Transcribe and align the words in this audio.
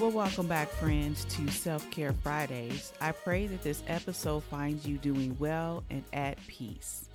Well, 0.00 0.12
welcome 0.12 0.46
back, 0.46 0.68
friends, 0.68 1.24
to 1.24 1.48
Self 1.48 1.90
Care 1.90 2.12
Fridays. 2.12 2.92
I 3.00 3.10
pray 3.10 3.48
that 3.48 3.64
this 3.64 3.82
episode 3.88 4.44
finds 4.44 4.86
you 4.86 4.96
doing 4.96 5.36
well 5.40 5.82
and 5.90 6.04
at 6.12 6.38
peace. 6.46 7.08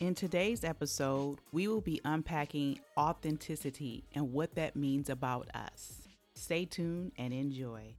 In 0.00 0.16
today's 0.16 0.64
episode, 0.64 1.38
we 1.52 1.68
will 1.68 1.82
be 1.82 2.00
unpacking 2.04 2.80
authenticity 2.98 4.02
and 4.12 4.32
what 4.32 4.56
that 4.56 4.74
means 4.74 5.08
about 5.08 5.54
us. 5.54 6.02
Stay 6.34 6.64
tuned 6.64 7.12
and 7.16 7.32
enjoy. 7.32 7.94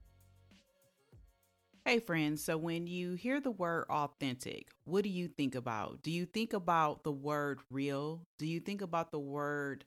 Hey, 1.86 2.00
friends. 2.00 2.44
So, 2.44 2.58
when 2.58 2.86
you 2.86 3.14
hear 3.14 3.40
the 3.40 3.52
word 3.52 3.86
authentic, 3.90 4.68
what 4.84 5.06
do 5.06 5.10
you 5.10 5.30
think 5.30 5.56
about? 5.56 6.04
Do 6.04 6.12
you 6.12 6.26
think 6.26 6.52
about 6.52 7.06
the 7.06 7.14
word 7.14 7.62
real? 7.72 8.28
Do 8.38 8.46
you 8.46 8.60
think 8.60 8.82
about 8.82 9.12
the 9.12 9.20
word 9.20 9.86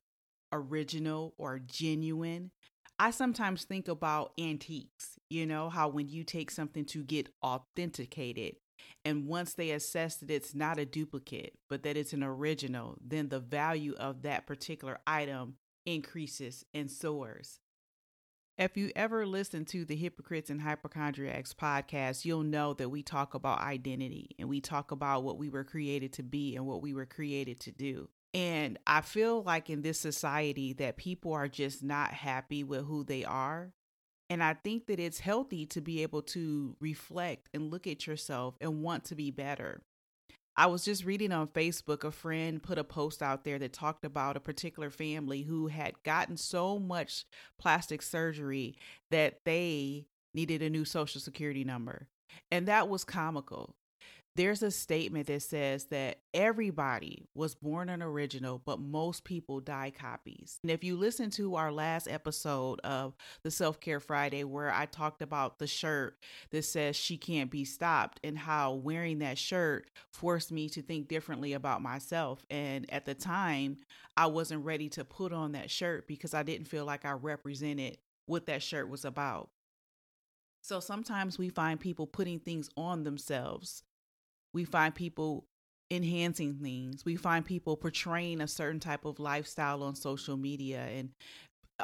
original 0.52 1.34
or 1.38 1.59
genuine. 1.59 2.50
I 2.98 3.12
sometimes 3.12 3.64
think 3.64 3.88
about 3.88 4.32
antiques, 4.38 5.18
you 5.30 5.46
know, 5.46 5.70
how 5.70 5.88
when 5.88 6.09
you 6.09 6.23
take 6.23 6.50
something 6.50 6.84
to 6.86 7.02
get 7.02 7.30
authenticated, 7.42 8.56
and 9.04 9.26
once 9.26 9.54
they 9.54 9.70
assess 9.70 10.16
that 10.16 10.30
it's 10.30 10.54
not 10.54 10.78
a 10.78 10.84
duplicate, 10.84 11.59
but 11.68 11.82
that 11.82 11.96
it's 11.96 12.12
an 12.12 12.23
original, 12.23 12.98
then 13.00 13.28
the 13.28 13.40
value 13.40 13.95
of 13.98 14.23
that 14.23 14.46
particular 14.46 14.98
item 15.06 15.54
increases 15.86 16.64
and 16.74 16.90
soars. 16.90 17.60
If 18.59 18.76
you 18.76 18.90
ever 18.95 19.24
listen 19.24 19.64
to 19.66 19.87
the 19.87 19.96
Hypocrites 19.96 20.51
and 20.51 20.60
Hypochondriacs 20.60 21.54
podcast, 21.54 22.26
you'll 22.26 22.42
know 22.42 22.74
that 22.74 22.90
we 22.90 23.02
talk 23.02 23.32
about 23.32 23.60
identity 23.60 24.37
and 24.38 24.51
we 24.51 24.60
talk 24.60 24.90
about 24.90 25.23
what 25.23 25.38
we 25.38 25.48
were 25.48 25.64
created 25.64 26.12
to 26.14 26.23
be 26.23 26.56
and 26.56 26.66
what 26.66 26.82
we 26.82 26.92
were 26.92 27.06
created 27.06 27.59
to 27.60 27.73
do. 27.73 28.10
And 28.32 28.78
I 28.86 29.00
feel 29.00 29.42
like 29.42 29.70
in 29.70 29.82
this 29.82 29.98
society 29.98 30.73
that 30.74 30.96
people 30.96 31.32
are 31.32 31.48
just 31.48 31.82
not 31.82 32.12
happy 32.12 32.62
with 32.62 32.87
who 32.87 33.02
they 33.02 33.24
are. 33.24 33.72
And 34.28 34.42
I 34.45 34.54
think 34.54 34.87
that 34.87 35.00
it's 35.00 35.18
healthy 35.18 35.66
to 35.66 35.80
be 35.80 36.02
able 36.02 36.22
to 36.22 36.76
reflect 36.80 37.48
and 37.52 37.72
look 37.72 37.88
at 37.88 38.06
yourself 38.06 38.54
and 38.60 38.82
want 38.82 39.04
to 39.06 39.16
be 39.16 39.32
better. 39.32 39.82
I 40.56 40.66
was 40.66 40.84
just 40.84 41.04
reading 41.04 41.32
on 41.32 41.48
Facebook, 41.48 42.04
a 42.04 42.12
friend 42.12 42.62
put 42.62 42.78
a 42.78 42.84
post 42.84 43.22
out 43.22 43.45
there 43.45 43.59
that 43.59 43.72
talked 43.72 44.04
about 44.04 44.37
a 44.37 44.40
particular 44.40 44.90
family 44.90 45.42
who 45.42 45.68
had 45.68 46.00
gotten 46.04 46.37
so 46.37 46.78
much 46.78 47.24
plastic 47.59 48.02
surgery 48.02 48.76
that 49.10 49.38
they 49.44 50.06
needed 50.34 50.62
a 50.62 50.70
new 50.70 50.84
social 50.84 51.20
security 51.20 51.65
number. 51.65 52.06
And 52.50 52.68
that 52.68 52.88
was 52.88 53.04
comical 53.04 53.74
there's 54.36 54.62
a 54.62 54.70
statement 54.70 55.26
that 55.26 55.42
says 55.42 55.86
that 55.86 56.18
everybody 56.32 57.26
was 57.34 57.54
born 57.54 57.88
an 57.88 58.02
original, 58.02 58.62
but 58.64 58.78
most 58.78 59.24
people 59.24 59.60
die 59.60 59.90
copies. 59.90 60.59
And 60.62 60.70
if 60.70 60.84
you 60.84 60.96
listen 60.96 61.30
to 61.30 61.56
our 61.56 61.72
last 61.72 62.06
episode 62.09 62.80
of 62.80 63.16
the 63.42 63.50
Self 63.50 63.80
Care 63.80 63.98
Friday, 63.98 64.44
where 64.44 64.72
I 64.72 64.87
talked 64.87 65.20
about 65.20 65.59
the 65.59 65.66
shirt 65.66 66.16
that 66.50 66.64
says 66.64 66.94
she 66.94 67.16
can't 67.16 67.50
be 67.50 67.64
stopped, 67.64 68.20
and 68.22 68.38
how 68.38 68.75
wearing 68.75 69.19
that 69.19 69.37
shirt 69.37 69.91
forced 70.12 70.53
me 70.53 70.69
to 70.70 70.82
think 70.82 71.09
differently 71.09 71.53
about 71.53 71.82
myself. 71.82 72.44
And 72.50 72.91
at 72.92 73.06
the 73.06 73.15
time, 73.15 73.78
I 74.16 74.26
wasn't 74.26 74.65
ready 74.65 74.88
to 74.91 75.04
put 75.04 75.32
on 75.32 75.53
that 75.53 75.70
shirt 75.70 76.06
because 76.06 76.34
I 76.34 76.44
didn't 76.44 76.69
feel 76.69 76.84
like 76.84 77.04
I 77.04 77.12
represented 77.12 77.98
what 78.26 78.47
that 78.47 78.62
shirt 78.62 78.88
was 78.88 79.04
about. 79.04 79.50
So 80.62 80.78
sometimes 80.78 81.38
we 81.38 81.48
find 81.48 81.81
people 81.81 82.06
putting 82.06 82.38
things 82.38 82.69
on 82.76 83.03
themselves 83.03 83.82
we 84.53 84.65
find 84.65 84.94
people 84.94 85.44
enhancing 85.91 86.54
things. 86.54 87.04
We 87.04 87.16
find 87.16 87.44
people 87.44 87.76
portraying 87.76 88.41
a 88.41 88.48
certain 88.48 88.81
type 88.81 89.04
of 89.04 89.19
lifestyle 89.19 89.82
on 89.82 89.94
social 89.94 90.37
media 90.37 90.87
and 90.93 91.10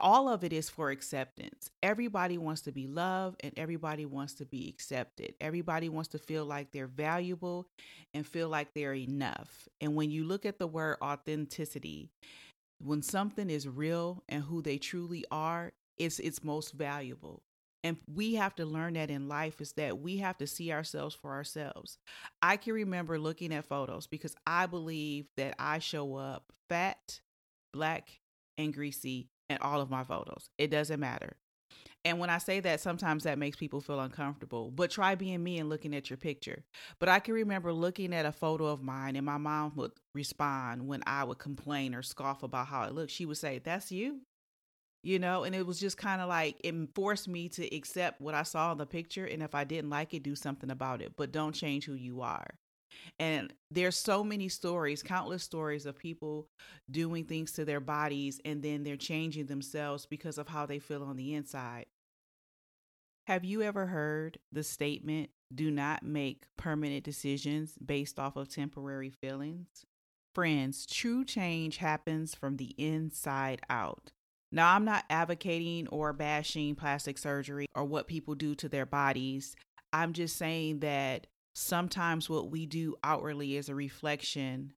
all 0.00 0.28
of 0.28 0.44
it 0.44 0.52
is 0.52 0.68
for 0.68 0.90
acceptance. 0.90 1.70
Everybody 1.82 2.38
wants 2.38 2.62
to 2.62 2.72
be 2.72 2.86
loved 2.86 3.40
and 3.42 3.52
everybody 3.56 4.06
wants 4.06 4.34
to 4.34 4.46
be 4.46 4.68
accepted. 4.68 5.34
Everybody 5.40 5.88
wants 5.88 6.08
to 6.10 6.18
feel 6.18 6.44
like 6.44 6.70
they're 6.70 6.86
valuable 6.86 7.66
and 8.14 8.26
feel 8.26 8.48
like 8.48 8.68
they're 8.74 8.94
enough. 8.94 9.68
And 9.80 9.94
when 9.94 10.10
you 10.10 10.24
look 10.24 10.44
at 10.46 10.58
the 10.58 10.66
word 10.66 10.98
authenticity, 11.02 12.10
when 12.78 13.02
something 13.02 13.48
is 13.48 13.68
real 13.68 14.22
and 14.28 14.42
who 14.42 14.62
they 14.62 14.78
truly 14.78 15.24
are, 15.30 15.72
it's 15.98 16.18
it's 16.18 16.44
most 16.44 16.72
valuable. 16.72 17.42
And 17.86 17.98
we 18.12 18.34
have 18.34 18.56
to 18.56 18.66
learn 18.66 18.94
that 18.94 19.12
in 19.12 19.28
life 19.28 19.60
is 19.60 19.70
that 19.74 20.00
we 20.00 20.16
have 20.16 20.36
to 20.38 20.46
see 20.48 20.72
ourselves 20.72 21.14
for 21.14 21.30
ourselves. 21.30 21.98
I 22.42 22.56
can 22.56 22.72
remember 22.72 23.16
looking 23.16 23.54
at 23.54 23.64
photos 23.64 24.08
because 24.08 24.34
I 24.44 24.66
believe 24.66 25.26
that 25.36 25.54
I 25.60 25.78
show 25.78 26.16
up 26.16 26.52
fat, 26.68 27.20
black, 27.72 28.08
and 28.58 28.74
greasy 28.74 29.28
in 29.48 29.58
all 29.58 29.80
of 29.80 29.88
my 29.88 30.02
photos. 30.02 30.48
It 30.58 30.72
doesn't 30.72 30.98
matter. 30.98 31.36
And 32.04 32.18
when 32.18 32.28
I 32.28 32.38
say 32.38 32.58
that, 32.58 32.80
sometimes 32.80 33.22
that 33.22 33.38
makes 33.38 33.56
people 33.56 33.80
feel 33.80 34.00
uncomfortable. 34.00 34.72
But 34.72 34.90
try 34.90 35.14
being 35.14 35.44
me 35.44 35.60
and 35.60 35.68
looking 35.68 35.94
at 35.94 36.10
your 36.10 36.16
picture. 36.16 36.64
But 36.98 37.08
I 37.08 37.20
can 37.20 37.34
remember 37.34 37.72
looking 37.72 38.12
at 38.12 38.26
a 38.26 38.32
photo 38.32 38.66
of 38.66 38.82
mine, 38.82 39.14
and 39.14 39.26
my 39.26 39.38
mom 39.38 39.74
would 39.76 39.92
respond 40.12 40.88
when 40.88 41.04
I 41.06 41.22
would 41.22 41.38
complain 41.38 41.94
or 41.94 42.02
scoff 42.02 42.42
about 42.42 42.66
how 42.66 42.82
it 42.82 42.94
looked. 42.94 43.12
She 43.12 43.26
would 43.26 43.36
say, 43.36 43.60
That's 43.60 43.92
you 43.92 44.22
you 45.06 45.20
know 45.20 45.44
and 45.44 45.54
it 45.54 45.64
was 45.64 45.78
just 45.78 45.96
kind 45.96 46.20
of 46.20 46.28
like 46.28 46.56
it 46.64 46.74
forced 46.94 47.28
me 47.28 47.48
to 47.48 47.64
accept 47.74 48.20
what 48.20 48.34
i 48.34 48.42
saw 48.42 48.72
in 48.72 48.78
the 48.78 48.84
picture 48.84 49.24
and 49.24 49.40
if 49.40 49.54
i 49.54 49.62
didn't 49.62 49.88
like 49.88 50.12
it 50.12 50.24
do 50.24 50.34
something 50.34 50.70
about 50.70 51.00
it 51.00 51.12
but 51.16 51.32
don't 51.32 51.54
change 51.54 51.84
who 51.84 51.94
you 51.94 52.20
are. 52.20 52.58
And 53.18 53.52
there's 53.70 53.96
so 53.96 54.24
many 54.24 54.48
stories 54.48 55.02
countless 55.02 55.42
stories 55.42 55.86
of 55.86 55.98
people 55.98 56.48
doing 56.90 57.24
things 57.24 57.52
to 57.52 57.64
their 57.64 57.80
bodies 57.80 58.40
and 58.44 58.62
then 58.62 58.84
they're 58.84 58.96
changing 58.96 59.46
themselves 59.46 60.06
because 60.06 60.38
of 60.38 60.48
how 60.48 60.66
they 60.66 60.78
feel 60.78 61.02
on 61.02 61.16
the 61.16 61.34
inside. 61.34 61.86
Have 63.26 63.44
you 63.44 63.62
ever 63.62 63.86
heard 63.86 64.38
the 64.50 64.62
statement 64.62 65.30
do 65.54 65.70
not 65.70 66.02
make 66.02 66.44
permanent 66.56 67.04
decisions 67.04 67.74
based 67.84 68.18
off 68.18 68.36
of 68.36 68.48
temporary 68.48 69.10
feelings 69.10 69.84
friends 70.34 70.86
true 70.86 71.24
change 71.24 71.76
happens 71.76 72.34
from 72.34 72.56
the 72.56 72.74
inside 72.76 73.60
out 73.70 74.10
now, 74.52 74.74
I'm 74.74 74.84
not 74.84 75.04
advocating 75.10 75.88
or 75.88 76.12
bashing 76.12 76.76
plastic 76.76 77.18
surgery 77.18 77.66
or 77.74 77.84
what 77.84 78.06
people 78.06 78.34
do 78.34 78.54
to 78.56 78.68
their 78.68 78.86
bodies. 78.86 79.56
I'm 79.92 80.12
just 80.12 80.36
saying 80.36 80.80
that 80.80 81.26
sometimes 81.54 82.30
what 82.30 82.50
we 82.50 82.66
do 82.66 82.96
outwardly 83.02 83.56
is 83.56 83.68
a 83.68 83.74
reflection. 83.74 84.72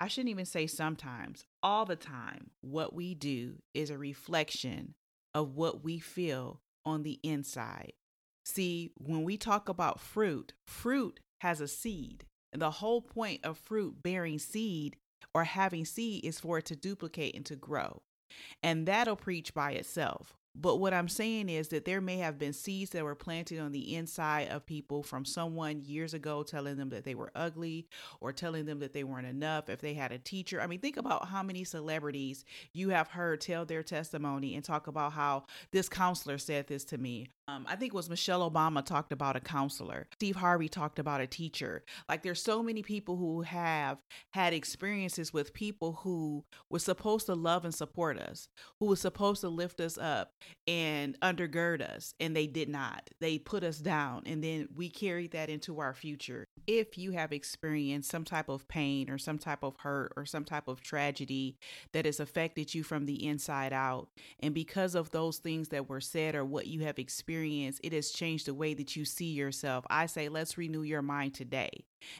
I 0.00 0.08
shouldn't 0.08 0.30
even 0.30 0.46
say 0.46 0.66
sometimes, 0.66 1.44
all 1.62 1.84
the 1.84 1.96
time, 1.96 2.50
what 2.60 2.94
we 2.94 3.14
do 3.14 3.56
is 3.72 3.90
a 3.90 3.98
reflection 3.98 4.94
of 5.34 5.54
what 5.54 5.84
we 5.84 5.98
feel 5.98 6.60
on 6.84 7.02
the 7.02 7.20
inside. 7.22 7.92
See, 8.44 8.92
when 8.96 9.24
we 9.24 9.36
talk 9.36 9.68
about 9.68 10.00
fruit, 10.00 10.54
fruit 10.66 11.20
has 11.40 11.60
a 11.60 11.68
seed. 11.68 12.24
And 12.52 12.62
the 12.62 12.70
whole 12.70 13.02
point 13.02 13.44
of 13.44 13.58
fruit 13.58 14.02
bearing 14.02 14.38
seed 14.38 14.96
or 15.34 15.44
having 15.44 15.84
seed 15.84 16.24
is 16.24 16.40
for 16.40 16.58
it 16.58 16.64
to 16.66 16.76
duplicate 16.76 17.34
and 17.34 17.44
to 17.46 17.56
grow 17.56 18.02
and 18.62 18.86
that'll 18.86 19.16
preach 19.16 19.54
by 19.54 19.72
itself. 19.72 20.34
But 20.60 20.76
what 20.76 20.92
I'm 20.92 21.08
saying 21.08 21.48
is 21.48 21.68
that 21.68 21.84
there 21.84 22.00
may 22.00 22.16
have 22.16 22.38
been 22.38 22.52
seeds 22.52 22.90
that 22.90 23.04
were 23.04 23.14
planted 23.14 23.60
on 23.60 23.70
the 23.70 23.94
inside 23.94 24.48
of 24.48 24.66
people 24.66 25.04
from 25.04 25.24
someone 25.24 25.82
years 25.84 26.14
ago 26.14 26.42
telling 26.42 26.76
them 26.76 26.88
that 26.88 27.04
they 27.04 27.14
were 27.14 27.30
ugly 27.36 27.86
or 28.20 28.32
telling 28.32 28.64
them 28.64 28.80
that 28.80 28.92
they 28.92 29.04
weren't 29.04 29.28
enough. 29.28 29.68
If 29.68 29.80
they 29.80 29.94
had 29.94 30.10
a 30.10 30.18
teacher, 30.18 30.60
I 30.60 30.66
mean, 30.66 30.80
think 30.80 30.96
about 30.96 31.28
how 31.28 31.44
many 31.44 31.62
celebrities 31.62 32.44
you 32.72 32.88
have 32.88 33.08
heard 33.08 33.40
tell 33.40 33.66
their 33.66 33.84
testimony 33.84 34.56
and 34.56 34.64
talk 34.64 34.88
about 34.88 35.12
how 35.12 35.44
this 35.70 35.88
counselor 35.88 36.38
said 36.38 36.66
this 36.66 36.84
to 36.86 36.98
me, 36.98 37.28
um, 37.48 37.64
I 37.66 37.76
think 37.76 37.94
it 37.94 37.96
was 37.96 38.10
Michelle 38.10 38.48
Obama 38.48 38.84
talked 38.84 39.10
about 39.10 39.34
a 39.34 39.40
counselor. 39.40 40.06
Steve 40.12 40.36
Harvey 40.36 40.68
talked 40.68 40.98
about 40.98 41.22
a 41.22 41.26
teacher. 41.26 41.82
Like 42.06 42.22
there's 42.22 42.42
so 42.42 42.62
many 42.62 42.82
people 42.82 43.16
who 43.16 43.40
have 43.40 44.02
had 44.32 44.52
experiences 44.52 45.32
with 45.32 45.54
people 45.54 46.00
who 46.02 46.44
were 46.68 46.78
supposed 46.78 47.24
to 47.26 47.34
love 47.34 47.64
and 47.64 47.74
support 47.74 48.18
us, 48.18 48.48
who 48.78 48.86
was 48.86 49.00
supposed 49.00 49.40
to 49.40 49.48
lift 49.48 49.80
us 49.80 49.96
up 49.96 50.32
and 50.66 51.18
undergird 51.20 51.80
us, 51.80 52.12
and 52.20 52.36
they 52.36 52.46
did 52.46 52.68
not. 52.68 53.08
They 53.18 53.38
put 53.38 53.64
us 53.64 53.78
down, 53.78 54.24
and 54.26 54.44
then 54.44 54.68
we 54.76 54.90
carried 54.90 55.32
that 55.32 55.48
into 55.48 55.80
our 55.80 55.94
future. 55.94 56.44
If 56.66 56.98
you 56.98 57.12
have 57.12 57.32
experienced 57.32 58.10
some 58.10 58.24
type 58.24 58.50
of 58.50 58.68
pain 58.68 59.08
or 59.08 59.16
some 59.16 59.38
type 59.38 59.62
of 59.62 59.78
hurt 59.78 60.12
or 60.16 60.26
some 60.26 60.44
type 60.44 60.68
of 60.68 60.82
tragedy 60.82 61.56
that 61.94 62.04
has 62.04 62.20
affected 62.20 62.74
you 62.74 62.82
from 62.82 63.06
the 63.06 63.26
inside 63.26 63.72
out, 63.72 64.08
and 64.38 64.54
because 64.54 64.94
of 64.94 65.10
those 65.12 65.38
things 65.38 65.70
that 65.70 65.88
were 65.88 66.02
said 66.02 66.34
or 66.34 66.44
what 66.44 66.66
you 66.66 66.80
have 66.82 66.98
experienced 66.98 67.37
experience, 67.38 67.80
it 67.84 67.92
has 67.92 68.10
changed 68.10 68.46
the 68.46 68.54
way 68.54 68.74
that 68.74 68.96
you 68.96 69.04
see 69.04 69.32
yourself. 69.32 69.84
I 69.90 70.06
say, 70.06 70.28
let's 70.28 70.58
renew 70.58 70.82
your 70.82 71.02
mind 71.02 71.34
today. 71.34 71.70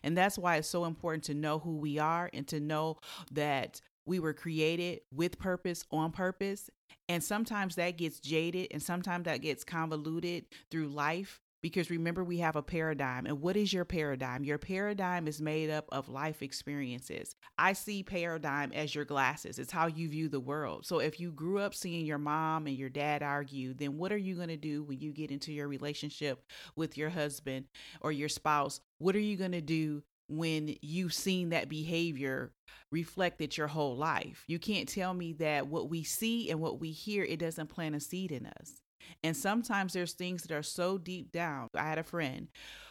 And 0.03 0.17
that's 0.17 0.39
why 0.39 0.57
it's 0.57 0.69
so 0.69 0.85
important 0.85 1.25
to 1.25 1.35
know 1.35 1.59
who 1.59 1.77
we 1.77 1.99
are 1.99 2.31
and 2.33 2.47
to 2.49 2.61
know 2.61 2.99
that 3.33 3.81
we 4.07 4.21
were 4.21 4.33
created 4.33 5.01
with 5.13 5.39
purpose, 5.39 5.85
on 5.91 6.13
purpose. 6.13 6.71
And 7.09 7.23
sometimes 7.23 7.75
that 7.77 7.99
gets 7.99 8.21
jaded 8.21 8.69
and 8.71 8.83
sometimes 8.83 9.25
that 9.25 9.41
gets 9.43 9.65
convoluted 9.65 10.47
through 10.71 10.89
life 10.89 11.41
Because 11.63 11.91
remember, 11.91 12.23
we 12.23 12.39
have 12.39 12.57
a 12.57 12.63
paradigm. 12.63 13.27
And 13.27 13.41
what 13.41 13.57
is 13.57 13.73
your 13.73 13.85
paradigm? 13.85 14.45
Your 14.45 14.59
paradigm 14.59 15.27
is 15.27 15.41
made 15.41 15.71
up 15.71 15.87
of 15.91 16.09
life 16.09 16.43
experiences. 16.43 17.35
I 17.59 17.73
see 17.73 18.03
paradigm 18.03 18.73
as 18.73 18.95
your 18.95 19.05
glasses, 19.05 19.59
it's 19.59 19.73
how 19.73 19.87
you 19.87 20.09
view 20.09 20.29
the 20.29 20.41
world. 20.41 20.87
So 20.87 20.99
if 21.01 21.19
you 21.19 21.33
grew 21.33 21.59
up 21.59 21.75
seeing 21.75 22.07
your 22.07 22.19
mom 22.19 22.67
and 22.67 22.77
your 22.77 22.89
dad 22.89 23.23
argue, 23.23 23.75
then 23.75 23.99
what 23.99 24.13
are 24.13 24.17
you 24.17 24.37
going 24.37 24.49
to 24.49 24.57
do 24.57 24.83
when 24.83 25.01
you 25.01 25.13
get 25.13 25.31
into 25.31 25.53
your 25.53 25.69
relationship 25.69 26.43
with 26.77 26.97
your 26.97 27.11
husband 27.11 27.67
or 28.01 28.13
your 28.13 28.29
spouse? 28.29 28.81
What 28.99 29.17
are 29.17 29.21
you 29.21 29.37
going 29.37 29.53
to 29.53 29.61
do 29.61 30.03
when 30.29 30.77
you've 30.83 31.15
seen 31.15 31.51
that 31.51 31.69
behavior 31.69 32.53
reflected 32.91 33.57
your 33.57 33.67
whole 33.67 33.97
life. 33.97 34.45
You 34.47 34.59
can't 34.59 34.89
tell 34.89 35.15
me 35.15 35.33
that 35.35 35.67
what 35.67 35.89
we 35.89 36.03
see 36.03 36.51
and 36.51 36.61
what 36.61 36.81
we 36.81 36.91
hear 36.91 37.25
it 37.25 37.39
doesn't 37.39 37.69
plant 37.69 37.95
a 37.95 38.01
seed 38.01 38.31
in 38.31 38.47
us. 38.47 38.83
And 39.23 39.37
sometimes 39.37 39.93
there's 39.93 40.13
things 40.13 40.43
that 40.43 40.55
are 40.55 40.63
so 40.63 40.99
deep 40.99 41.33
down. 41.33 41.69
I 41.75 41.85
had 41.85 41.99
a 41.99 42.03
friend 42.03 42.49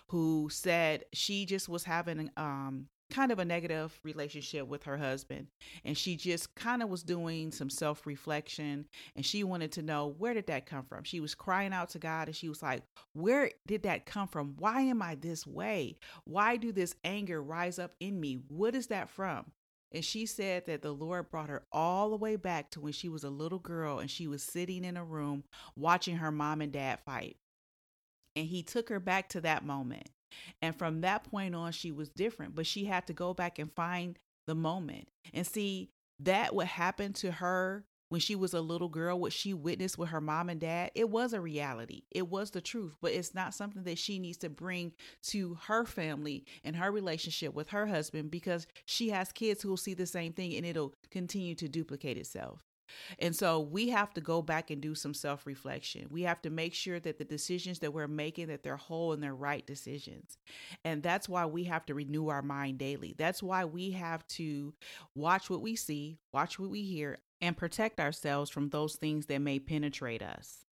who 0.09 0.50
said 0.51 1.04
she 1.13 1.45
just 1.45 1.68
was 1.68 1.83
having 1.83 2.30
um 2.38 2.88
kind 3.09 3.31
of 3.31 3.39
a 3.39 3.45
negative 3.45 3.98
relationship 4.04 4.68
with 4.68 4.83
her 4.83 4.98
husband 4.98 5.48
and 5.86 5.98
she 5.98 6.15
just 6.15 6.54
kind 6.56 6.83
of 6.83 6.89
was 6.89 7.04
doing 7.04 7.51
some 7.51 7.69
self-reflection 7.69 8.86
and 9.15 9.25
she 9.25 9.44
wanted 9.45 9.71
to 9.71 9.81
know 9.81 10.13
where 10.18 10.33
did 10.33 10.48
that 10.48 10.65
come 10.65 10.83
from? 10.83 11.04
She 11.04 11.19
was 11.19 11.33
crying 11.33 11.71
out 11.71 11.89
to 11.92 12.00
god 12.00 12.27
and 12.27 12.36
she 12.36 12.50
was 12.50 12.62
like 12.62 12.83
where 13.13 13.51
did 13.65 13.83
that 13.83 14.06
come 14.06 14.27
from? 14.27 14.56
Why 14.59 14.81
am 14.81 15.01
i 15.01 15.15
this 15.15 15.48
way? 15.48 15.98
Why 16.25 16.57
do 16.57 16.71
this 16.71 16.95
anger 17.04 17.42
rise 17.42 17.80
up 17.80 17.94
in 18.00 18.19
me? 18.19 18.39
What 18.50 18.75
is 18.75 18.88
that 18.88 19.09
from 19.09 19.45
and 19.92 20.04
she 20.04 20.25
said 20.25 20.66
that 20.66 20.81
the 20.81 20.92
Lord 20.92 21.30
brought 21.30 21.50
her 21.50 21.63
all 21.72 22.10
the 22.10 22.18
way 22.18 22.36
back 22.36 22.72
to 22.72 22.81
when 22.81 22.94
she 22.94 23.07
was 23.07 23.24
a 23.24 23.30
little 23.30 23.60
girl 23.60 24.00
and 24.00 24.12
she 24.12 24.28
was 24.28 24.44
sitting 24.44 24.84
in 24.84 24.98
a 24.98 25.04
room 25.04 25.44
watching 25.75 26.18
her 26.18 26.31
mom 26.31 26.62
and 26.62 26.72
dad 26.72 27.00
fight. 27.06 27.38
And 28.36 28.48
he 28.48 28.63
took 28.63 28.89
her 28.89 29.00
back 29.00 29.30
to 29.30 29.42
that 29.42 29.66
moment. 29.66 30.10
And 30.62 30.75
from 30.75 31.01
that 31.01 31.24
point 31.24 31.56
on, 31.56 31.72
she 31.72 31.92
was 31.92 32.10
different, 32.10 32.54
but 32.54 32.68
she 32.68 32.86
had 32.86 33.07
to 33.07 33.13
go 33.13 33.34
back 33.34 33.60
and 33.60 33.74
find 33.74 34.19
the 34.45 34.56
moment 34.56 35.07
and 35.34 35.48
see 35.48 35.90
that 36.19 36.54
what 36.54 36.68
happened 36.68 37.16
to 37.16 37.31
her 37.31 37.86
when 38.09 38.21
she 38.21 38.36
was 38.36 38.54
a 38.54 38.62
little 38.62 38.89
girl, 38.89 39.19
what 39.19 39.33
she 39.33 39.54
witnessed 39.54 39.98
with 39.98 40.09
her 40.09 40.21
mom 40.21 40.50
and 40.50 40.59
dad, 40.62 40.92
it 40.95 41.09
was 41.09 41.33
a 41.33 41.42
reality. 41.42 42.04
It 42.12 42.30
was 42.30 42.51
the 42.51 42.62
truth, 42.62 42.95
but 43.01 43.12
it's 43.12 43.36
not 43.36 43.54
something 43.54 43.83
that 43.83 43.98
she 43.98 44.19
needs 44.19 44.38
to 44.39 44.50
bring 44.50 44.94
to 45.24 45.57
her 45.65 45.86
family 45.86 46.45
and 46.63 46.75
her 46.75 46.92
relationship 46.92 47.54
with 47.54 47.69
her 47.69 47.86
husband 47.88 48.31
because 48.31 48.68
she 48.86 49.09
has 49.09 49.31
kids 49.31 49.62
who 49.62 49.69
will 49.69 49.77
see 49.77 49.94
the 49.94 50.06
same 50.06 50.33
thing 50.33 50.56
and 50.56 50.65
it'll 50.65 50.94
continue 51.12 51.56
to 51.56 51.68
duplicate 51.68 52.18
itself. 52.18 52.63
And 53.19 53.36
so 53.36 53.59
we 53.59 53.89
have 53.89 54.13
to 54.13 54.21
go 54.21 54.42
back 54.42 54.69
and 54.71 54.81
do 54.81 54.95
some 54.95 55.13
self-reflection. 55.13 56.07
We 56.09 56.24
have 56.24 56.42
to 56.44 56.50
make 56.50 56.74
sure 56.74 57.00
that 57.01 57.18
the 57.18 57.25
decisions 57.25 57.80
that 57.80 57.94
we're 57.94 58.07
making 58.07 58.48
that 58.48 58.63
they're 58.63 58.77
whole 58.77 59.13
and 59.13 59.21
they're 59.21 59.36
right 59.36 59.65
decisions. 59.65 60.38
And 60.86 61.04
that's 61.04 61.27
why 61.27 61.45
we 61.45 61.65
have 61.65 61.86
to 61.88 61.94
renew 61.94 62.30
our 62.30 62.42
mind 62.42 62.77
daily. 62.77 63.13
That's 63.18 63.44
why 63.44 63.65
we 63.65 63.92
have 63.92 64.25
to 64.27 64.74
watch 65.15 65.50
what 65.50 65.62
we 65.62 65.75
see, 65.75 66.18
watch 66.33 66.59
what 66.59 66.69
we 66.69 66.83
hear, 66.83 67.19
and 67.42 67.57
protect 67.57 68.00
ourselves 68.00 68.50
from 68.50 68.69
those 68.69 68.95
things 68.95 69.25
that 69.28 69.39
may 69.39 69.60
penetrate 69.60 70.22
us 70.22 70.67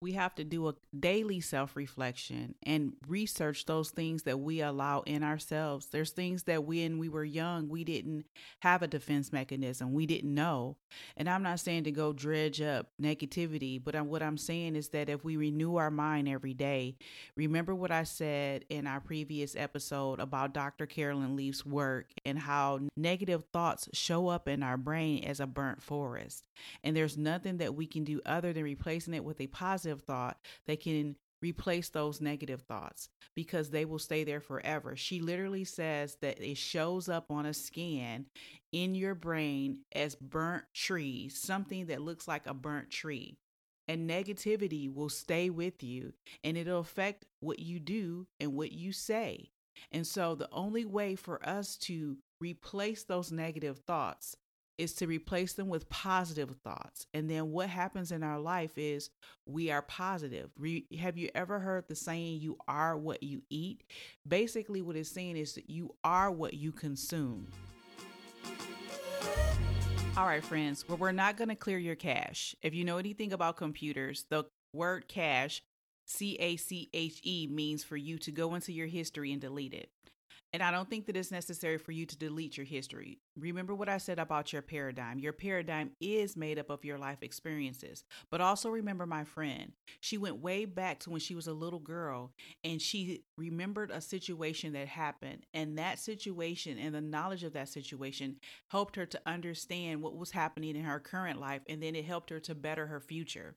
we 0.00 0.12
have 0.12 0.34
to 0.36 0.44
do 0.44 0.68
a 0.68 0.74
daily 0.98 1.40
self 1.40 1.74
reflection 1.76 2.54
and 2.62 2.92
research 3.06 3.66
those 3.66 3.90
things 3.90 4.22
that 4.22 4.38
we 4.38 4.60
allow 4.60 5.00
in 5.00 5.22
ourselves. 5.22 5.86
There's 5.86 6.10
things 6.10 6.44
that 6.44 6.64
when 6.64 6.98
we 6.98 7.08
were 7.08 7.24
young, 7.24 7.68
we 7.68 7.84
didn't 7.84 8.26
have 8.60 8.82
a 8.82 8.86
defense 8.86 9.32
mechanism, 9.32 9.92
we 9.92 10.06
didn't 10.06 10.32
know. 10.32 10.76
And 11.16 11.28
I'm 11.28 11.42
not 11.42 11.60
saying 11.60 11.84
to 11.84 11.90
go 11.90 12.12
dredge 12.12 12.60
up 12.60 12.90
negativity, 13.02 13.82
but 13.82 13.98
what 14.06 14.22
I'm 14.22 14.38
saying 14.38 14.76
is 14.76 14.90
that 14.90 15.08
if 15.08 15.24
we 15.24 15.36
renew 15.36 15.76
our 15.76 15.90
mind 15.90 16.28
every 16.28 16.54
day, 16.54 16.96
remember 17.36 17.74
what 17.74 17.90
I 17.90 18.04
said 18.04 18.64
in 18.68 18.86
our 18.86 19.00
previous 19.00 19.56
episode 19.56 20.20
about 20.20 20.54
Dr. 20.54 20.86
Caroline 20.86 21.36
Leaf's 21.36 21.66
work 21.66 22.06
and 22.24 22.38
how 22.38 22.80
negative 22.96 23.44
thoughts 23.52 23.88
show 23.92 24.28
up 24.28 24.48
in 24.48 24.62
our 24.62 24.76
brain 24.76 25.24
as 25.24 25.40
a 25.40 25.46
burnt 25.46 25.82
forest. 25.82 26.44
And 26.84 26.96
there's 26.96 27.16
nothing 27.16 27.58
that 27.58 27.74
we 27.74 27.86
can 27.86 28.04
do 28.04 28.20
other 28.24 28.52
than 28.52 28.64
replacing 28.64 29.14
it 29.14 29.24
with 29.24 29.40
a 29.40 29.46
positive 29.48 29.87
positive 29.88 30.04
thought, 30.04 30.38
they 30.66 30.76
can 30.76 31.16
replace 31.40 31.88
those 31.88 32.20
negative 32.20 32.62
thoughts 32.62 33.08
because 33.36 33.70
they 33.70 33.84
will 33.84 33.98
stay 33.98 34.24
there 34.24 34.40
forever. 34.40 34.96
She 34.96 35.20
literally 35.20 35.64
says 35.64 36.16
that 36.20 36.40
it 36.40 36.56
shows 36.56 37.08
up 37.08 37.26
on 37.30 37.46
a 37.46 37.54
scan 37.54 38.26
in 38.72 38.94
your 38.94 39.14
brain 39.14 39.78
as 39.94 40.16
burnt 40.16 40.64
trees, 40.74 41.38
something 41.40 41.86
that 41.86 42.02
looks 42.02 42.26
like 42.26 42.46
a 42.46 42.54
burnt 42.54 42.90
tree. 42.90 43.36
And 43.86 44.10
negativity 44.10 44.92
will 44.92 45.08
stay 45.08 45.48
with 45.48 45.82
you 45.82 46.12
and 46.44 46.58
it'll 46.58 46.80
affect 46.80 47.24
what 47.40 47.58
you 47.58 47.80
do 47.80 48.26
and 48.38 48.54
what 48.54 48.72
you 48.72 48.92
say. 48.92 49.50
And 49.92 50.06
so, 50.06 50.34
the 50.34 50.48
only 50.52 50.84
way 50.84 51.14
for 51.14 51.40
us 51.48 51.76
to 51.82 52.18
replace 52.40 53.04
those 53.04 53.30
negative 53.30 53.78
thoughts 53.86 54.36
is 54.78 54.94
to 54.94 55.06
replace 55.06 55.52
them 55.52 55.68
with 55.68 55.90
positive 55.90 56.54
thoughts. 56.62 57.06
And 57.12 57.28
then 57.28 57.50
what 57.50 57.68
happens 57.68 58.12
in 58.12 58.22
our 58.22 58.38
life 58.38 58.78
is 58.78 59.10
we 59.44 59.70
are 59.70 59.82
positive. 59.82 60.50
Re- 60.56 60.86
have 60.98 61.18
you 61.18 61.28
ever 61.34 61.58
heard 61.58 61.88
the 61.88 61.96
saying, 61.96 62.40
you 62.40 62.56
are 62.68 62.96
what 62.96 63.22
you 63.22 63.42
eat? 63.50 63.82
Basically, 64.26 64.80
what 64.80 64.96
it's 64.96 65.10
saying 65.10 65.36
is 65.36 65.54
that 65.54 65.68
you 65.68 65.94
are 66.04 66.30
what 66.30 66.54
you 66.54 66.72
consume. 66.72 67.48
All 70.16 70.26
right, 70.26 70.42
friends, 70.42 70.88
well, 70.88 70.98
we're 70.98 71.12
not 71.12 71.36
going 71.36 71.48
to 71.48 71.54
clear 71.54 71.78
your 71.78 71.94
cache. 71.94 72.56
If 72.62 72.74
you 72.74 72.84
know 72.84 72.98
anything 72.98 73.32
about 73.32 73.56
computers, 73.56 74.24
the 74.30 74.44
word 74.72 75.06
cache, 75.08 75.62
C 76.06 76.36
A 76.40 76.56
C 76.56 76.88
H 76.94 77.20
E, 77.22 77.46
means 77.50 77.84
for 77.84 77.96
you 77.96 78.18
to 78.18 78.32
go 78.32 78.54
into 78.54 78.72
your 78.72 78.86
history 78.86 79.30
and 79.30 79.40
delete 79.40 79.74
it. 79.74 79.90
And 80.52 80.62
I 80.62 80.70
don't 80.70 80.88
think 80.88 81.06
that 81.06 81.16
it's 81.16 81.30
necessary 81.30 81.76
for 81.76 81.92
you 81.92 82.06
to 82.06 82.16
delete 82.16 82.56
your 82.56 82.64
history. 82.64 83.18
Remember 83.36 83.74
what 83.74 83.88
I 83.88 83.98
said 83.98 84.18
about 84.18 84.52
your 84.52 84.62
paradigm. 84.62 85.18
Your 85.18 85.34
paradigm 85.34 85.90
is 86.00 86.36
made 86.36 86.58
up 86.58 86.70
of 86.70 86.84
your 86.84 86.96
life 86.96 87.18
experiences. 87.22 88.02
But 88.30 88.40
also 88.40 88.70
remember 88.70 89.04
my 89.04 89.24
friend. 89.24 89.72
She 90.00 90.16
went 90.16 90.40
way 90.40 90.64
back 90.64 91.00
to 91.00 91.10
when 91.10 91.20
she 91.20 91.34
was 91.34 91.46
a 91.46 91.52
little 91.52 91.78
girl 91.78 92.32
and 92.64 92.80
she 92.80 93.24
remembered 93.36 93.90
a 93.90 94.00
situation 94.00 94.72
that 94.72 94.88
happened. 94.88 95.44
And 95.52 95.76
that 95.78 95.98
situation 95.98 96.78
and 96.78 96.94
the 96.94 97.00
knowledge 97.02 97.44
of 97.44 97.52
that 97.52 97.68
situation 97.68 98.36
helped 98.68 98.96
her 98.96 99.06
to 99.06 99.20
understand 99.26 100.00
what 100.02 100.16
was 100.16 100.30
happening 100.30 100.76
in 100.76 100.84
her 100.84 100.98
current 100.98 101.38
life. 101.38 101.60
And 101.68 101.82
then 101.82 101.94
it 101.94 102.06
helped 102.06 102.30
her 102.30 102.40
to 102.40 102.54
better 102.54 102.86
her 102.86 103.00
future. 103.00 103.54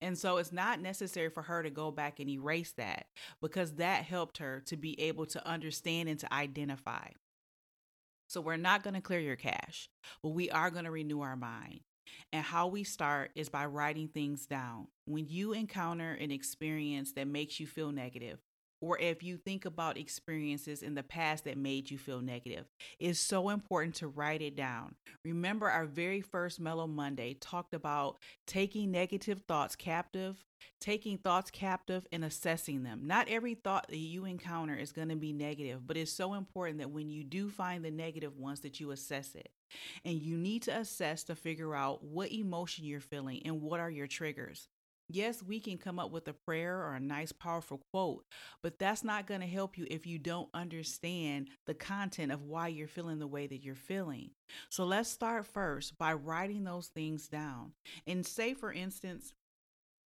And 0.00 0.16
so 0.18 0.36
it's 0.38 0.52
not 0.52 0.80
necessary 0.80 1.30
for 1.30 1.42
her 1.42 1.62
to 1.62 1.70
go 1.70 1.90
back 1.90 2.20
and 2.20 2.28
erase 2.28 2.72
that 2.72 3.06
because 3.40 3.74
that 3.74 4.04
helped 4.04 4.38
her 4.38 4.62
to 4.66 4.76
be 4.76 5.00
able 5.00 5.26
to 5.26 5.46
understand 5.46 6.08
and 6.08 6.18
to 6.20 6.32
identify. 6.32 7.08
So 8.28 8.40
we're 8.40 8.56
not 8.56 8.82
going 8.82 8.94
to 8.94 9.00
clear 9.00 9.20
your 9.20 9.36
cache, 9.36 9.90
but 10.22 10.30
we 10.30 10.50
are 10.50 10.70
going 10.70 10.84
to 10.84 10.90
renew 10.90 11.20
our 11.20 11.36
mind. 11.36 11.80
And 12.32 12.42
how 12.42 12.66
we 12.66 12.82
start 12.84 13.30
is 13.34 13.48
by 13.48 13.66
writing 13.66 14.08
things 14.08 14.46
down. 14.46 14.88
When 15.04 15.26
you 15.28 15.52
encounter 15.52 16.12
an 16.12 16.30
experience 16.30 17.12
that 17.12 17.26
makes 17.26 17.60
you 17.60 17.66
feel 17.66 17.92
negative, 17.92 18.40
or 18.82 18.98
if 18.98 19.22
you 19.22 19.36
think 19.36 19.64
about 19.64 19.96
experiences 19.96 20.82
in 20.82 20.94
the 20.94 21.02
past 21.04 21.44
that 21.44 21.56
made 21.56 21.90
you 21.90 21.96
feel 21.96 22.20
negative. 22.20 22.66
It's 22.98 23.20
so 23.20 23.48
important 23.48 23.94
to 23.96 24.08
write 24.08 24.42
it 24.42 24.56
down. 24.56 24.96
Remember, 25.24 25.70
our 25.70 25.86
very 25.86 26.20
first 26.20 26.60
Mellow 26.60 26.88
Monday 26.88 27.34
talked 27.34 27.72
about 27.72 28.18
taking 28.46 28.90
negative 28.90 29.42
thoughts 29.46 29.76
captive, 29.76 30.44
taking 30.80 31.16
thoughts 31.16 31.50
captive, 31.50 32.06
and 32.10 32.24
assessing 32.24 32.82
them. 32.82 33.02
Not 33.06 33.28
every 33.28 33.54
thought 33.54 33.86
that 33.88 33.96
you 33.96 34.24
encounter 34.24 34.74
is 34.74 34.92
going 34.92 35.08
to 35.08 35.16
be 35.16 35.32
negative, 35.32 35.86
but 35.86 35.96
it's 35.96 36.12
so 36.12 36.34
important 36.34 36.78
that 36.78 36.90
when 36.90 37.08
you 37.08 37.22
do 37.22 37.48
find 37.48 37.84
the 37.84 37.90
negative 37.90 38.36
ones, 38.36 38.60
that 38.60 38.80
you 38.80 38.90
assess 38.90 39.36
it. 39.36 39.50
And 40.04 40.20
you 40.20 40.36
need 40.36 40.62
to 40.62 40.76
assess 40.76 41.22
to 41.24 41.34
figure 41.34 41.74
out 41.74 42.04
what 42.04 42.32
emotion 42.32 42.84
you're 42.84 43.00
feeling 43.00 43.42
and 43.44 43.62
what 43.62 43.80
are 43.80 43.90
your 43.90 44.06
triggers. 44.06 44.68
Yes, 45.12 45.42
we 45.42 45.60
can 45.60 45.76
come 45.76 45.98
up 45.98 46.10
with 46.10 46.26
a 46.28 46.32
prayer 46.32 46.78
or 46.78 46.94
a 46.94 47.00
nice, 47.00 47.32
powerful 47.32 47.82
quote, 47.92 48.24
but 48.62 48.78
that's 48.78 49.04
not 49.04 49.26
going 49.26 49.40
to 49.42 49.46
help 49.46 49.76
you 49.76 49.86
if 49.90 50.06
you 50.06 50.18
don't 50.18 50.48
understand 50.54 51.48
the 51.66 51.74
content 51.74 52.32
of 52.32 52.44
why 52.44 52.68
you're 52.68 52.88
feeling 52.88 53.18
the 53.18 53.26
way 53.26 53.46
that 53.46 53.62
you're 53.62 53.74
feeling. 53.74 54.30
So 54.70 54.84
let's 54.84 55.10
start 55.10 55.46
first 55.46 55.98
by 55.98 56.14
writing 56.14 56.64
those 56.64 56.88
things 56.88 57.28
down. 57.28 57.72
And 58.06 58.24
say, 58.26 58.54
for 58.54 58.72
instance, 58.72 59.34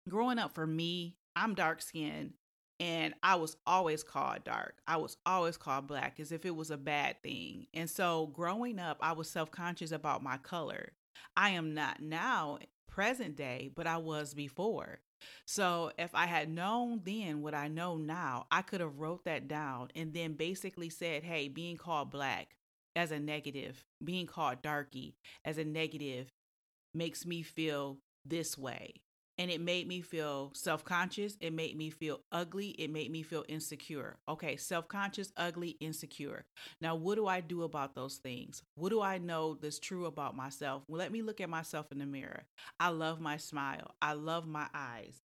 growing 0.08 0.38
up 0.38 0.54
for 0.54 0.66
me, 0.66 1.14
I'm 1.36 1.54
dark 1.54 1.82
skinned 1.82 2.32
and 2.80 3.14
I 3.22 3.36
was 3.36 3.56
always 3.66 4.02
called 4.02 4.44
dark. 4.44 4.76
I 4.86 4.96
was 4.96 5.16
always 5.24 5.56
called 5.56 5.86
black 5.86 6.18
as 6.20 6.32
if 6.32 6.44
it 6.44 6.54
was 6.54 6.70
a 6.70 6.76
bad 6.76 7.22
thing. 7.22 7.66
And 7.72 7.88
so 7.88 8.26
growing 8.26 8.78
up, 8.78 8.98
I 9.00 9.12
was 9.12 9.30
self 9.30 9.50
conscious 9.50 9.92
about 9.92 10.22
my 10.22 10.36
color. 10.36 10.92
I 11.36 11.50
am 11.50 11.74
not 11.74 12.00
now 12.02 12.58
present 12.96 13.36
day, 13.36 13.70
but 13.76 13.86
I 13.86 13.98
was 13.98 14.32
before. 14.32 15.00
So 15.46 15.92
if 15.98 16.14
I 16.14 16.24
had 16.24 16.48
known 16.48 17.02
then 17.04 17.42
what 17.42 17.54
I 17.54 17.68
know 17.68 17.98
now, 17.98 18.46
I 18.50 18.62
could 18.62 18.80
have 18.80 18.98
wrote 18.98 19.26
that 19.26 19.46
down 19.48 19.88
and 19.94 20.14
then 20.14 20.32
basically 20.32 20.88
said, 20.88 21.22
"Hey, 21.22 21.48
being 21.48 21.76
called 21.76 22.10
black 22.10 22.56
as 22.96 23.10
a 23.10 23.20
negative, 23.20 23.84
being 24.02 24.26
called 24.26 24.62
darky 24.62 25.14
as 25.44 25.58
a 25.58 25.64
negative 25.64 26.32
makes 26.94 27.26
me 27.26 27.42
feel 27.42 27.98
this 28.24 28.56
way." 28.56 28.94
And 29.38 29.50
it 29.50 29.60
made 29.60 29.86
me 29.86 30.00
feel 30.00 30.50
self 30.54 30.84
conscious. 30.84 31.36
It 31.40 31.52
made 31.52 31.76
me 31.76 31.90
feel 31.90 32.20
ugly. 32.32 32.68
It 32.70 32.90
made 32.90 33.10
me 33.10 33.22
feel 33.22 33.44
insecure. 33.48 34.16
Okay, 34.28 34.56
self 34.56 34.88
conscious, 34.88 35.32
ugly, 35.36 35.76
insecure. 35.80 36.44
Now, 36.80 36.94
what 36.94 37.16
do 37.16 37.26
I 37.26 37.40
do 37.40 37.62
about 37.62 37.94
those 37.94 38.16
things? 38.16 38.62
What 38.76 38.90
do 38.90 39.00
I 39.02 39.18
know 39.18 39.54
that's 39.54 39.78
true 39.78 40.06
about 40.06 40.36
myself? 40.36 40.84
Well, 40.88 40.98
let 40.98 41.12
me 41.12 41.22
look 41.22 41.40
at 41.40 41.50
myself 41.50 41.92
in 41.92 41.98
the 41.98 42.06
mirror. 42.06 42.44
I 42.80 42.88
love 42.88 43.20
my 43.20 43.36
smile. 43.36 43.94
I 44.00 44.14
love 44.14 44.46
my 44.46 44.66
eyes. 44.74 45.20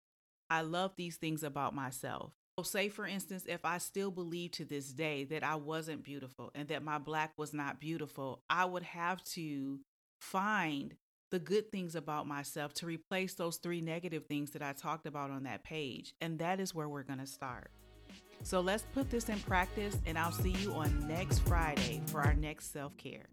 I 0.50 0.62
love 0.62 0.94
these 0.98 1.15
things 1.18 1.44
about 1.44 1.74
myself. 1.74 2.34
So, 2.60 2.63
say 2.63 2.89
for 2.89 3.08
instance, 3.08 3.46
if 3.48 3.63
I 3.63 3.77
still 3.77 4.12
believe 4.12 4.51
to 4.51 4.65
this 4.65 4.91
day 4.91 5.24
that 5.25 5.44
I 5.44 5.56
wasn't 5.56 6.03
beautiful 6.03 6.51
and 6.53 6.68
that 6.68 6.84
my 6.84 6.98
black 6.98 7.32
was 7.38 7.53
not 7.53 7.80
beautiful, 7.80 8.44
I 8.50 8.65
would 8.65 8.84
have 8.84 9.24
to 9.36 9.80
find 10.20 10.96
the 11.31 11.39
good 11.39 11.71
things 11.71 11.95
about 11.95 12.27
myself 12.27 12.73
to 12.75 12.85
replace 12.85 13.33
those 13.33 13.57
three 13.57 13.81
negative 13.81 14.25
things 14.27 14.51
that 14.51 14.61
I 14.61 14.73
talked 14.73 15.07
about 15.07 15.31
on 15.31 15.43
that 15.43 15.63
page. 15.63 16.13
And 16.21 16.38
that 16.39 16.59
is 16.59 16.75
where 16.75 16.88
we're 16.88 17.03
going 17.03 17.19
to 17.19 17.25
start. 17.25 17.71
So 18.43 18.59
let's 18.59 18.83
put 18.93 19.09
this 19.09 19.29
in 19.29 19.39
practice, 19.39 19.97
and 20.05 20.17
I'll 20.17 20.31
see 20.31 20.51
you 20.51 20.73
on 20.73 21.07
next 21.07 21.39
Friday 21.39 22.01
for 22.07 22.21
our 22.21 22.33
next 22.33 22.73
self 22.73 22.95
care. 22.97 23.27